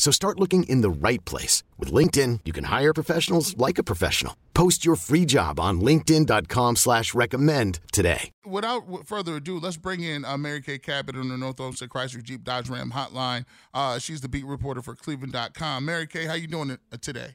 [0.00, 1.62] So start looking in the right place.
[1.78, 4.34] With LinkedIn, you can hire professionals like a professional.
[4.54, 8.30] Post your free job on linkedin.com slash recommend today.
[8.46, 12.22] Without further ado, let's bring in uh, Mary Kay Cabot on the North Olmsted Chrysler
[12.22, 13.44] Jeep Dodge Ram hotline.
[13.74, 15.84] Uh, she's the beat reporter for Cleveland.com.
[15.84, 17.34] Mary Kay, how you doing uh, today?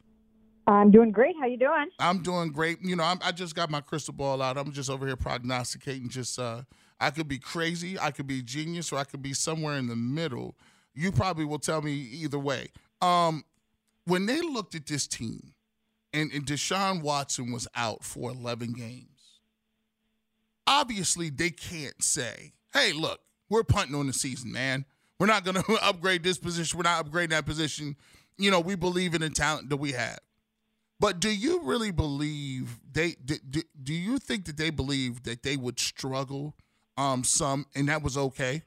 [0.66, 1.36] I'm doing great.
[1.40, 1.90] How you doing?
[2.00, 2.80] I'm doing great.
[2.82, 4.58] You know, I'm, i just got my crystal ball out.
[4.58, 6.10] I'm just over here prognosticating.
[6.10, 6.64] Just uh,
[7.00, 9.96] I could be crazy, I could be genius, or I could be somewhere in the
[9.96, 10.56] middle
[10.96, 12.70] you probably will tell me either way.
[13.02, 13.44] Um,
[14.06, 15.54] when they looked at this team,
[16.14, 19.40] and, and Deshaun Watson was out for 11 games,
[20.66, 24.86] obviously they can't say, hey, look, we're punting on the season, man.
[25.20, 26.78] We're not going to upgrade this position.
[26.78, 27.96] We're not upgrading that position.
[28.38, 30.20] You know, we believe in the talent that we have.
[31.00, 35.44] But do you really believe they do, do, do you think that they believe that
[35.44, 36.56] they would struggle
[36.98, 38.64] um some and that was okay?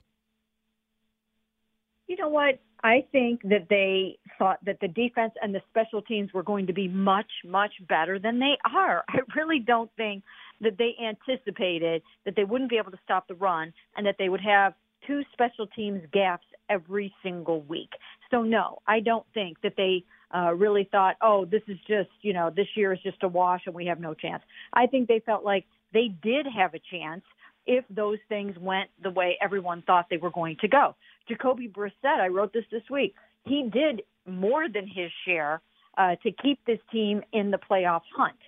[2.08, 2.58] You know what?
[2.82, 6.72] I think that they thought that the defense and the special teams were going to
[6.72, 9.04] be much, much better than they are.
[9.08, 10.24] I really don't think
[10.60, 14.28] that they anticipated that they wouldn't be able to stop the run and that they
[14.28, 14.74] would have
[15.06, 17.90] two special teams gaps every single week.
[18.30, 20.04] So no, I don't think that they
[20.34, 23.62] uh, really thought, oh, this is just, you know, this year is just a wash
[23.66, 24.42] and we have no chance.
[24.72, 27.22] I think they felt like they did have a chance
[27.66, 30.96] if those things went the way everyone thought they were going to go.
[31.28, 35.60] Jacoby Brissett, I wrote this this week, he did more than his share
[35.96, 38.38] uh, to keep this team in the playoff hunt.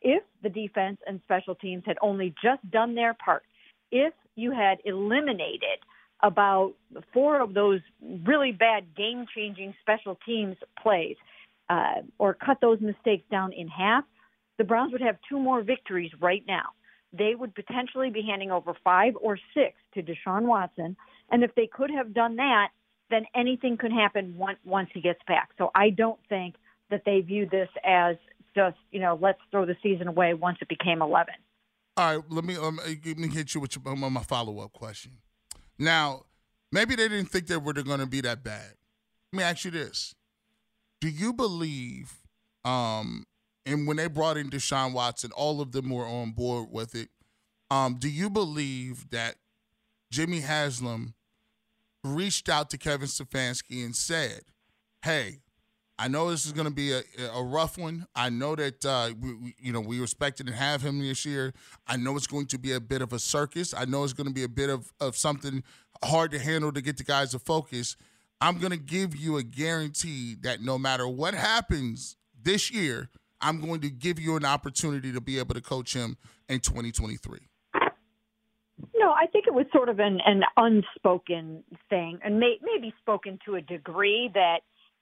[0.00, 3.42] If the defense and special teams had only just done their part,
[3.90, 5.80] if you had eliminated
[6.22, 6.74] about
[7.12, 7.80] four of those
[8.24, 11.16] really bad game changing special teams plays
[11.70, 14.04] uh, or cut those mistakes down in half,
[14.56, 16.70] the Browns would have two more victories right now
[17.12, 20.96] they would potentially be handing over five or six to Deshaun Watson.
[21.30, 22.68] And if they could have done that,
[23.10, 25.50] then anything could happen once, once he gets back.
[25.58, 26.56] So I don't think
[26.90, 28.16] that they view this as
[28.54, 31.34] just, you know, let's throw the season away once it became 11.
[31.96, 35.12] All right, let me um, let me hit you with your, my follow up question.
[35.78, 36.26] Now,
[36.70, 38.74] maybe they didn't think they were going to be that bad.
[39.32, 40.14] Let me ask you this:
[41.00, 42.18] Do you believe
[42.64, 43.26] um,
[43.64, 47.08] and when they brought in Deshaun Watson, all of them were on board with it.
[47.70, 49.36] Um, do you believe that
[50.10, 51.14] Jimmy Haslam
[52.04, 54.42] reached out to Kevin Stefanski and said,
[55.02, 55.40] "Hey,
[55.98, 57.02] I know this is going to be a,
[57.34, 58.06] a rough one.
[58.14, 61.52] I know that uh, we, you know we respected and have him this year.
[61.86, 63.74] I know it's going to be a bit of a circus.
[63.74, 65.64] I know it's going to be a bit of, of something
[66.04, 67.96] hard to handle to get the guys to focus.
[68.40, 73.08] I'm going to give you a guarantee that no matter what happens this year,
[73.40, 76.16] I'm going to give you an opportunity to be able to coach him
[76.48, 77.38] in 2023?
[79.08, 83.38] No, I think it was sort of an, an unspoken thing, and may, maybe spoken
[83.46, 84.58] to a degree that,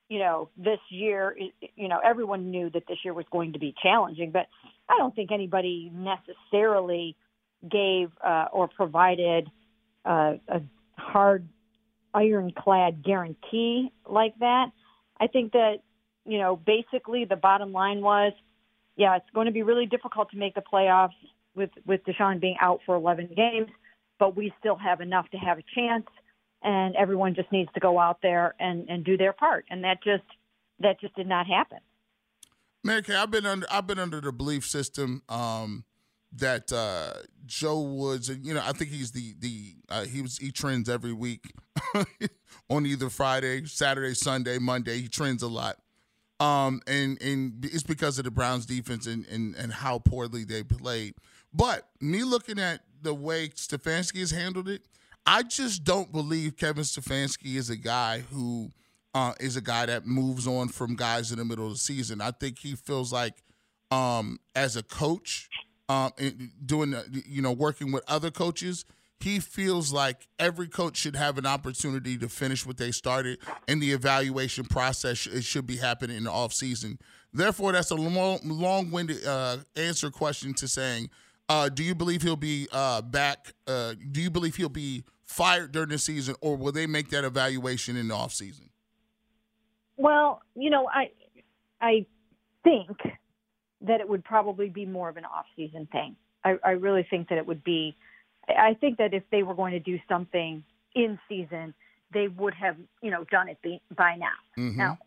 [0.08, 1.36] you know, this year,
[1.74, 4.46] you know, everyone knew that this year was going to be challenging, but
[4.88, 7.16] I don't think anybody necessarily
[7.68, 9.50] gave uh, or provided
[10.04, 10.62] uh, a
[10.96, 11.48] hard,
[12.14, 14.66] ironclad guarantee like that.
[15.18, 15.78] I think that
[16.24, 18.34] you know, basically the bottom line was,
[18.94, 21.10] yeah, it's going to be really difficult to make the playoffs
[21.56, 23.68] with with Deshaun being out for 11 games,
[24.18, 26.06] but we still have enough to have a chance,
[26.62, 30.02] and everyone just needs to go out there and and do their part, and that
[30.02, 30.24] just
[30.80, 31.78] that just did not happen.
[32.84, 35.84] Mary Kay, I've been under I've been under the belief system um,
[36.32, 37.14] that uh,
[37.44, 40.88] Joe Woods, and you know, I think he's the the uh, he was he trends
[40.88, 41.52] every week
[42.70, 44.98] on either Friday, Saturday, Sunday, Monday.
[44.98, 45.76] He trends a lot.
[46.38, 50.62] Um, and and it's because of the Browns defense and, and, and how poorly they
[50.62, 51.14] played.
[51.56, 54.82] But me looking at the way Stefanski has handled it,
[55.24, 58.70] I just don't believe Kevin Stefanski is a guy who
[59.14, 62.20] uh, is a guy that moves on from guys in the middle of the season.
[62.20, 63.42] I think he feels like,
[63.90, 65.48] um, as a coach,
[65.88, 66.12] um,
[66.64, 66.94] doing
[67.26, 68.84] you know working with other coaches,
[69.20, 73.80] he feels like every coach should have an opportunity to finish what they started, and
[73.80, 76.98] the evaluation process it should be happening in the off season.
[77.32, 81.08] Therefore, that's a long, long-winded uh, answer question to saying,
[81.48, 83.52] uh, do you believe he'll be uh, back?
[83.66, 87.24] Uh, do you believe he'll be fired during the season, or will they make that
[87.24, 88.70] evaluation in the off season?
[89.96, 91.10] Well, you know, I
[91.80, 92.06] I
[92.64, 92.98] think
[93.82, 96.16] that it would probably be more of an off season thing.
[96.44, 97.96] I, I really think that it would be
[98.48, 100.62] I think that if they were going to do something
[100.94, 101.74] in season,
[102.12, 103.58] they would have, you know, done it
[103.96, 104.28] by now.
[104.58, 104.78] Mm-hmm.
[104.78, 104.98] Now,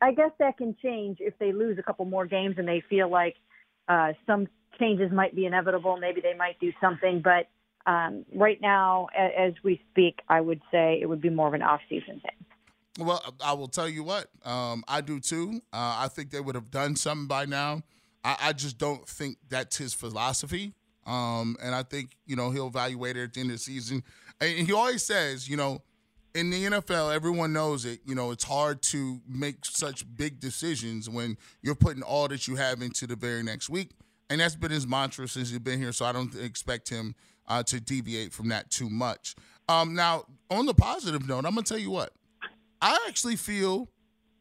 [0.00, 3.08] I guess that can change if they lose a couple more games and they feel
[3.08, 3.36] like
[3.88, 4.48] uh, some
[4.78, 5.96] changes might be inevitable.
[5.96, 7.48] Maybe they might do something, but
[7.86, 11.62] um, right now, as we speak, I would say it would be more of an
[11.62, 13.06] off-season thing.
[13.06, 15.60] Well, I will tell you what, um, I do too.
[15.72, 17.82] Uh, I think they would have done something by now.
[18.24, 20.74] I, I just don't think that's his philosophy.
[21.06, 24.02] Um, and I think, you know, he'll evaluate it at the end of the season.
[24.40, 25.82] And he always says, you know,
[26.34, 28.00] in the NFL, everyone knows it.
[28.04, 32.56] You know, it's hard to make such big decisions when you're putting all that you
[32.56, 33.90] have into the very next week.
[34.28, 35.92] And that's been his mantra since he's been here.
[35.92, 37.14] So I don't expect him
[37.46, 39.36] uh, to deviate from that too much.
[39.68, 42.12] Um, now, on the positive note, I'm going to tell you what.
[42.82, 43.88] I actually feel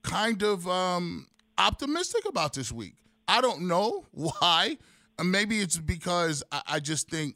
[0.04, 2.96] kind of um, optimistic about this week.
[3.28, 4.78] I don't know why
[5.24, 7.36] maybe it's because I, I just think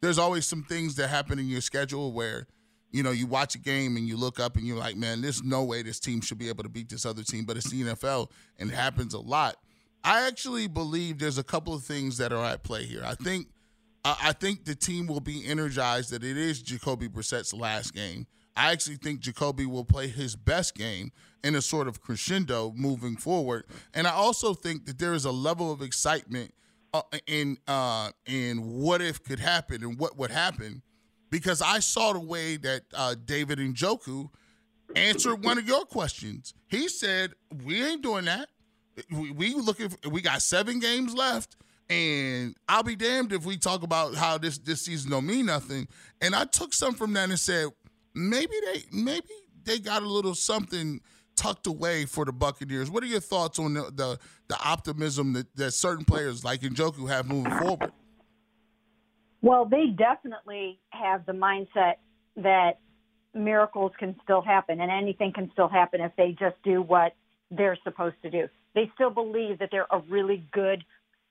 [0.00, 2.46] there's always some things that happen in your schedule where
[2.90, 5.42] you know, you watch a game and you look up and you're like, man, there's
[5.42, 7.82] no way this team should be able to beat this other team, but it's the
[7.82, 9.56] NFL and it happens a lot.
[10.04, 13.02] I actually believe there's a couple of things that are at play here.
[13.04, 13.48] I think
[14.04, 18.26] I think the team will be energized that it is Jacoby Brissett's last game.
[18.56, 21.12] I actually think Jacoby will play his best game
[21.44, 23.64] in a sort of crescendo moving forward.
[23.92, 26.54] And I also think that there is a level of excitement
[26.94, 30.82] uh, in uh, in what if could happen and what would happen
[31.30, 34.30] because I saw the way that uh, David Njoku
[34.96, 36.54] answered one of your questions.
[36.68, 37.32] He said,
[37.64, 38.48] "We ain't doing that.
[39.10, 39.90] We, we looking.
[39.90, 41.56] For, we got seven games left."
[41.90, 45.88] And I'll be damned if we talk about how this this season don't mean nothing.
[46.20, 47.68] And I took some from that and said,
[48.14, 49.28] maybe they maybe
[49.64, 51.00] they got a little something
[51.36, 52.90] tucked away for the Buccaneers.
[52.90, 57.08] What are your thoughts on the the, the optimism that, that certain players like Njoku
[57.08, 57.92] have moving forward?
[59.40, 61.94] Well, they definitely have the mindset
[62.36, 62.78] that
[63.34, 67.14] miracles can still happen and anything can still happen if they just do what
[67.50, 68.48] they're supposed to do.
[68.74, 70.84] They still believe that they're a really good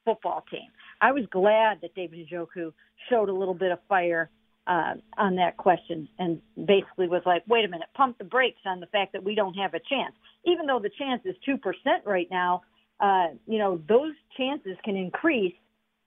[0.06, 0.70] football team.
[1.02, 2.74] I was glad that David Njoku
[3.10, 4.30] showed a little bit of fire
[4.66, 8.80] uh, on that question and basically was like, wait a minute, pump the brakes on
[8.80, 10.14] the fact that we don't have a chance.
[10.46, 11.60] Even though the chance is 2%
[12.06, 12.62] right now,
[13.00, 15.54] uh, you know, those chances can increase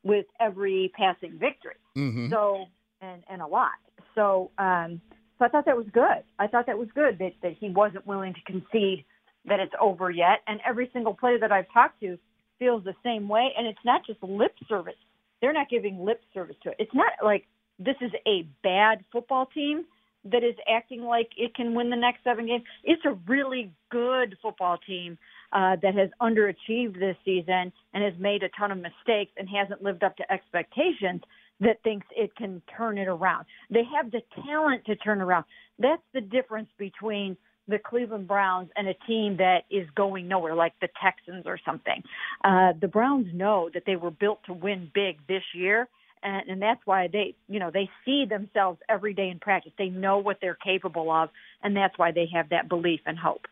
[0.02, 1.75] with every passing victory.
[1.97, 2.31] Mm-hmm.
[2.31, 2.67] So,
[3.00, 3.73] and, and a lot.
[4.14, 5.00] So, um,
[5.38, 6.23] so I thought that was good.
[6.38, 9.05] I thought that was good that, that he wasn't willing to concede
[9.47, 10.41] that it's over yet.
[10.47, 12.19] And every single player that I've talked to
[12.58, 13.52] feels the same way.
[13.56, 14.94] And it's not just lip service.
[15.41, 16.76] They're not giving lip service to it.
[16.79, 17.47] It's not like
[17.79, 19.87] this is a bad football team
[20.25, 22.64] that is acting like it can win the next seven games.
[22.84, 25.19] It's a really good football team
[25.52, 29.83] uh, that has underachieved this season and has made a ton of mistakes and hasn't
[29.83, 31.23] lived up to expectations
[31.61, 33.47] that thinks it can turn it around.
[33.71, 35.44] They have the talent to turn around.
[35.78, 37.37] That's the difference between
[37.68, 42.02] the Cleveland Browns and a team that is going nowhere, like the Texans or something.
[42.44, 45.88] Uh, the Browns know that they were built to win big this year,
[46.22, 49.72] and, and that's why they, you know, they see themselves every day in practice.
[49.78, 51.30] They know what they're capable of,
[51.62, 53.46] and that's why they have that belief and hope.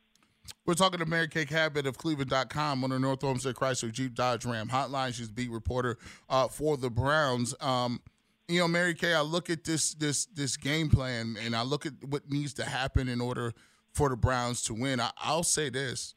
[0.64, 4.44] We're talking to Mary Kay Cabot of Cleveland.com on the North Olmsted Chrysler Jeep Dodge
[4.44, 5.14] Ram hotline.
[5.14, 5.98] She's beat reporter
[6.28, 7.54] uh, for the Browns.
[7.60, 8.00] Um,
[8.48, 11.84] you know, Mary Kay, I look at this this this game plan and I look
[11.86, 13.52] at what needs to happen in order
[13.92, 15.00] for the Browns to win.
[15.00, 16.14] I, will say this,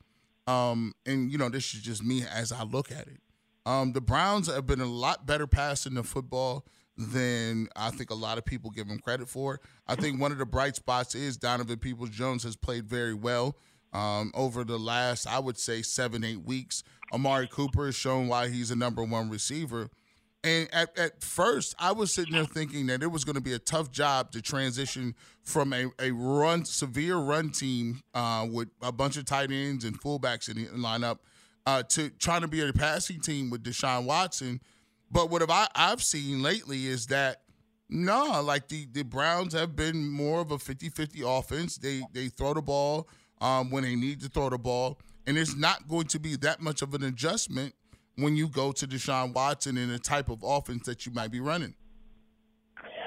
[0.47, 3.19] um, and you know, this is just me as I look at it.
[3.65, 6.65] Um, the Browns have been a lot better passing the football
[6.97, 9.59] than I think a lot of people give them credit for.
[9.87, 13.55] I think one of the bright spots is Donovan Peoples Jones has played very well
[13.93, 16.83] um, over the last, I would say, seven, eight weeks.
[17.13, 19.89] Amari Cooper has shown why he's a number one receiver.
[20.43, 23.53] And at, at first, I was sitting there thinking that it was going to be
[23.53, 28.91] a tough job to transition from a, a run, severe run team uh, with a
[28.91, 31.19] bunch of tight ends and fullbacks in the lineup
[31.65, 34.61] uh, to trying to be a passing team with Deshaun Watson.
[35.11, 37.41] But what have I, I've seen lately is that
[37.89, 41.77] no, like the, the Browns have been more of a 50 50 offense.
[41.77, 43.07] They they throw the ball
[43.41, 46.61] um, when they need to throw the ball, and it's not going to be that
[46.61, 47.75] much of an adjustment
[48.15, 51.39] when you go to Deshaun Watson in the type of offense that you might be
[51.39, 51.75] running.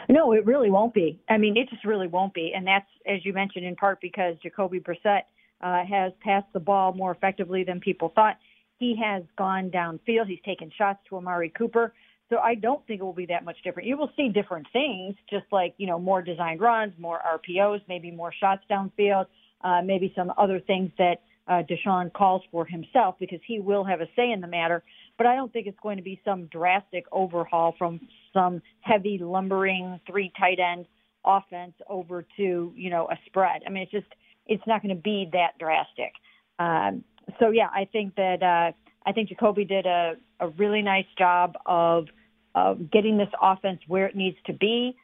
[0.08, 1.18] No, it really won't be.
[1.30, 4.36] I mean, it just really won't be, and that's as you mentioned in part because
[4.42, 5.22] Jacoby Brissett
[5.62, 8.36] uh, has passed the ball more effectively than people thought.
[8.78, 10.26] He has gone downfield.
[10.26, 11.94] He's taken shots to Amari Cooper.
[12.30, 13.88] So I don't think it will be that much different.
[13.88, 18.10] You will see different things, just like you know more designed runs, more RPOs, maybe
[18.10, 19.26] more shots downfield,
[19.62, 24.00] uh, maybe some other things that uh, Deshaun calls for himself because he will have
[24.00, 24.82] a say in the matter.
[25.18, 28.00] But I don't think it's going to be some drastic overhaul from
[28.32, 30.86] some heavy lumbering three tight end
[31.24, 33.62] offense over to you know a spread.
[33.66, 34.06] I mean, it's just
[34.46, 36.12] it's not going to be that drastic.
[36.58, 37.04] Um,
[37.38, 38.72] so yeah, I think that uh,
[39.06, 42.06] I think Jacoby did a, a really nice job of
[42.54, 44.96] of getting this offense where it needs to be.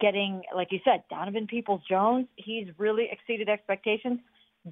[0.00, 4.20] Getting, like you said, Donovan Peoples Jones, he's really exceeded expectations.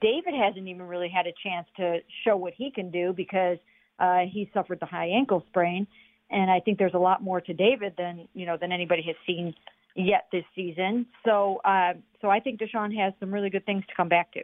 [0.00, 3.58] David hasn't even really had a chance to show what he can do because
[3.98, 5.86] uh, he suffered the high ankle sprain,
[6.30, 9.16] and I think there's a lot more to David than you know than anybody has
[9.26, 9.54] seen
[9.94, 11.06] yet this season.
[11.24, 14.40] So, uh, so I think Deshaun has some really good things to come back to.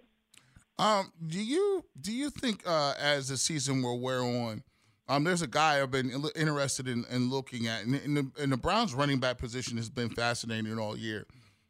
[0.78, 4.62] Um, do you do you think uh, as the season will wear on,
[5.08, 8.52] um, there's a guy I've been interested in, in looking at, and, and, the, and
[8.52, 11.26] the Browns running back position has been fascinating all year.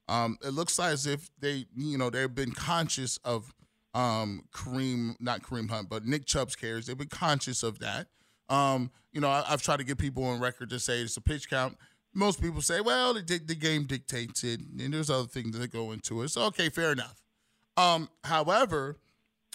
[0.08, 3.52] Um, it looks like as if they, you know, they've been conscious of
[3.92, 6.86] um, Kareem, not Kareem Hunt, but Nick Chubb's carries.
[6.86, 8.06] They've been conscious of that.
[8.48, 11.20] Um, you know, I, have tried to get people on record to say it's a
[11.20, 11.76] pitch count.
[12.14, 15.92] Most people say, well, the, the game dictates it, and there's other things that go
[15.92, 16.28] into it.
[16.28, 17.25] So, okay, fair enough.
[17.76, 18.96] Um, however,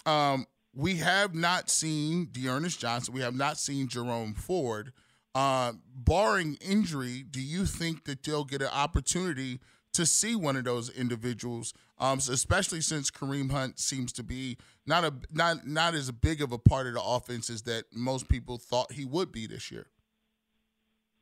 [0.06, 3.14] um, we have not seen D'Ernest Johnson.
[3.14, 4.92] We have not seen Jerome Ford.
[5.34, 9.60] Uh, barring injury, do you think that they'll get an opportunity
[9.94, 14.56] to see one of those individuals, um, so especially since Kareem Hunt seems to be
[14.86, 18.28] not a not not as big of a part of the offense as that most
[18.28, 19.86] people thought he would be this year?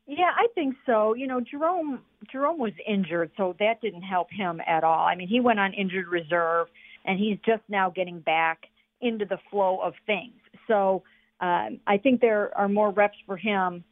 [0.07, 1.13] Yeah, I think so.
[1.13, 1.99] You know, Jerome
[2.31, 5.05] Jerome was injured, so that didn't help him at all.
[5.05, 6.67] I mean, he went on injured reserve,
[7.05, 8.67] and he's just now getting back
[9.01, 10.39] into the flow of things.
[10.67, 11.03] So
[11.39, 13.83] um, I think there are more reps for him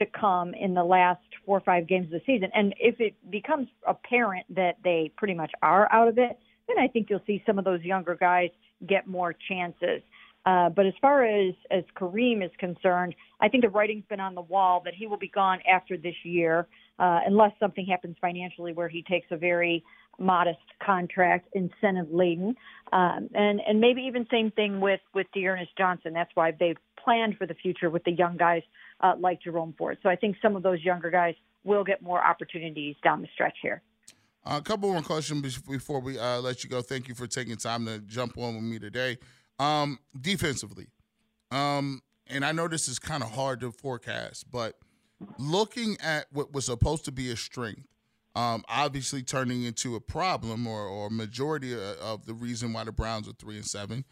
[0.00, 2.50] to come in the last four or five games of the season.
[2.54, 6.38] And if it becomes apparent that they pretty much are out of it,
[6.68, 8.50] then I think you'll see some of those younger guys
[8.86, 10.02] get more chances.
[10.46, 14.34] Uh, but as far as as Kareem is concerned, I think the writing's been on
[14.34, 18.72] the wall that he will be gone after this year, uh, unless something happens financially
[18.72, 19.84] where he takes a very
[20.18, 22.56] modest contract, incentive laden,
[22.92, 26.12] um, and and maybe even same thing with with D'Ernest Johnson.
[26.12, 28.62] That's why they've planned for the future with the young guys
[29.00, 29.98] uh, like Jerome Ford.
[30.02, 31.34] So I think some of those younger guys
[31.64, 33.82] will get more opportunities down the stretch here.
[34.44, 36.80] Uh, a couple more questions before we uh, let you go.
[36.80, 39.18] Thank you for taking time to jump on with me today.
[39.58, 40.86] Um, defensively,
[41.50, 44.76] um, and I know this is kind of hard to forecast, but
[45.38, 47.86] looking at what was supposed to be a strength,
[48.34, 53.28] um, obviously turning into a problem or, or majority of the reason why the Browns
[53.28, 54.04] are three and seven.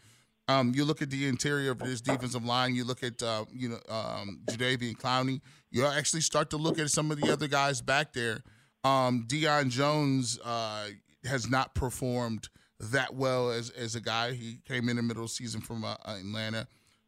[0.49, 2.73] Um, you look at the interior of this defensive line.
[2.73, 5.41] You look at uh, you know um, Jadeveon Clowney.
[5.71, 8.43] You actually start to look at some of the other guys back there.
[8.83, 10.87] Um, Deion Jones uh,
[11.25, 12.47] has not performed
[12.79, 14.33] that well as as a guy.
[14.33, 16.67] He came in the middle of the season from uh, Atlanta.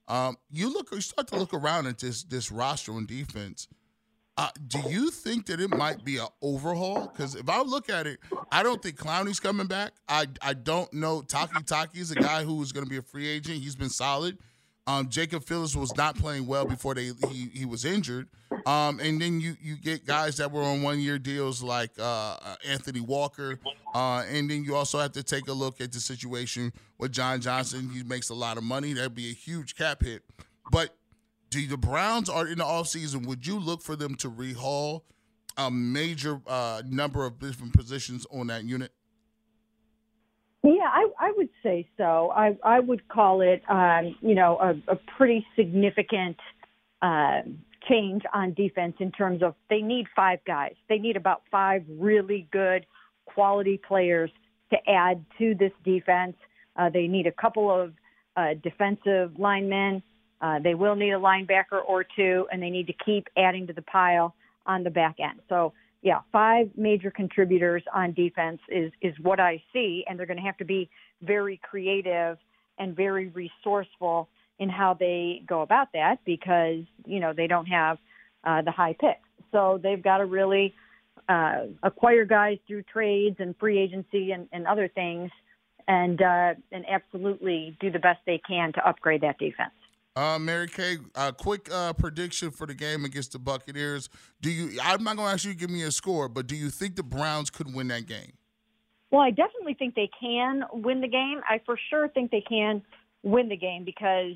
[0.10, 3.68] Um, you look, you start to look around at this this roster on defense.
[4.40, 7.08] Uh, do you think that it might be an overhaul?
[7.08, 8.20] Because if I look at it,
[8.50, 9.92] I don't think Clowney's coming back.
[10.08, 11.22] I I don't know.
[11.22, 13.60] Takitaki is a guy who is going to be a free agent.
[13.60, 14.38] He's been solid.
[14.88, 18.30] Um, Jacob Phillips was not playing well before they he, he was injured.
[18.66, 22.04] Um, and then you you get guys that were on one year deals like uh,
[22.42, 23.60] uh, Anthony Walker.
[23.94, 27.42] Uh, and then you also have to take a look at the situation with John
[27.42, 27.90] Johnson.
[27.90, 28.94] He makes a lot of money.
[28.94, 30.24] That'd be a huge cap hit.
[30.72, 30.96] But
[31.50, 35.02] do the Browns are in the offseason, would you look for them to rehaul
[35.58, 38.92] a major uh, number of different positions on that unit?
[40.64, 42.32] Yeah, I, I would say so.
[42.36, 46.38] I, I would call it, um, you know, a, a pretty significant
[47.02, 47.42] uh,
[47.88, 50.76] change on defense in terms of they need five guys.
[50.90, 52.86] They need about five really good
[53.26, 54.32] quality players
[54.72, 56.36] to add to this defense.
[56.76, 57.94] Uh, they need a couple of
[58.36, 60.04] uh, defensive linemen
[60.42, 63.74] uh, they will need a linebacker or two, and they need to keep adding to
[63.74, 65.40] the pile on the back end.
[65.50, 70.38] So, yeah, five major contributors on defense is is what I see, and they're going
[70.38, 70.90] to have to be
[71.22, 72.38] very creative
[72.78, 74.30] and very resourceful
[74.60, 77.98] in how they go about that because you know they don't have
[78.46, 79.28] uh, the high picks.
[79.52, 80.74] So they've got to really
[81.28, 85.32] uh, acquire guys through trades and free agency and, and other things
[85.88, 89.72] and uh, and absolutely do the best they can to upgrade that defense.
[90.20, 94.10] Uh, Mary Kay, a quick uh, prediction for the game against the Buccaneers.
[94.42, 94.78] Do you?
[94.84, 96.98] I'm not going to ask you to give me a score, but do you think
[96.98, 98.34] the Browns could win that game?
[99.12, 101.40] Well, I definitely think they can win the game.
[101.50, 102.82] I for sure think they can
[103.24, 104.34] win the game because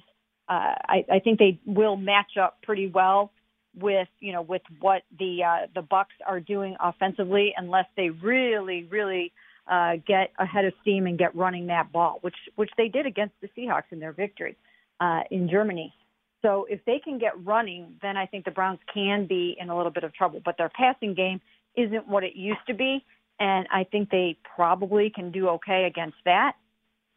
[0.48, 3.34] uh, I, I think they will match up pretty well
[3.78, 8.88] with you know with what the uh, the Bucks are doing offensively, unless they really
[8.90, 9.34] really
[9.70, 13.36] uh, get ahead of steam and get running that ball, which which they did against
[13.42, 14.56] the Seahawks in their victory
[15.04, 15.94] uh, in Germany.
[16.42, 19.76] So if they can get running, then I think the Browns can be in a
[19.76, 20.42] little bit of trouble.
[20.44, 21.42] But their passing game
[21.76, 23.04] isn't what it used to be,
[23.40, 26.54] and I think they probably can do okay against that.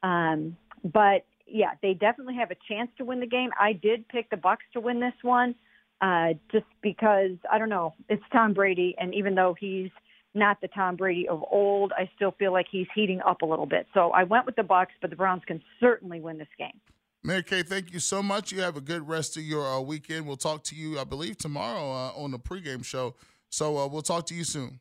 [0.02, 3.50] Um, but yeah, they definitely have a chance to win the game.
[3.58, 5.54] I did pick the Bucks to win this one,
[6.00, 7.94] uh, just because I don't know.
[8.08, 9.90] It's Tom Brady, and even though he's
[10.34, 13.66] not the Tom Brady of old, I still feel like he's heating up a little
[13.66, 13.86] bit.
[13.94, 16.80] So I went with the Bucks, but the Browns can certainly win this game.
[17.26, 18.52] Mary Kay, thank you so much.
[18.52, 20.28] You have a good rest of your uh, weekend.
[20.28, 23.16] We'll talk to you, I believe, tomorrow uh, on the pregame show.
[23.48, 24.78] So uh, we'll talk to you soon.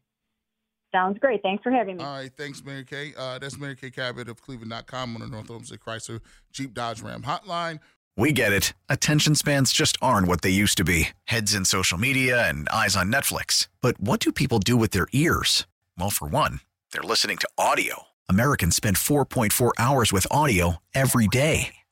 [0.93, 1.41] Sounds great.
[1.41, 2.03] Thanks for having me.
[2.03, 2.31] All right.
[2.37, 3.13] Thanks, Mary Kay.
[3.17, 6.21] Uh, that's Mary Kay Cabot of Cleveland.com on the North Olmsted Chrysler
[6.51, 7.79] Jeep Dodge Ram hotline.
[8.15, 8.73] We get it.
[8.89, 12.95] Attention spans just aren't what they used to be heads in social media and eyes
[12.95, 13.69] on Netflix.
[13.81, 15.65] But what do people do with their ears?
[15.97, 16.59] Well, for one,
[16.93, 18.03] they're listening to audio.
[18.29, 21.75] Americans spend 4.4 hours with audio every day.